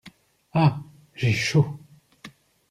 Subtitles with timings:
[0.55, 0.79] Ah!
[1.13, 1.77] j’ai chaud!